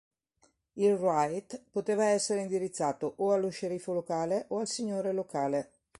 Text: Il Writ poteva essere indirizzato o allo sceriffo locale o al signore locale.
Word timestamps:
Il 0.77 0.93
Writ 0.95 1.61
poteva 1.69 2.05
essere 2.05 2.41
indirizzato 2.41 3.13
o 3.17 3.33
allo 3.33 3.49
sceriffo 3.49 3.93
locale 3.93 4.45
o 4.47 4.57
al 4.57 4.67
signore 4.67 5.11
locale. 5.13 5.69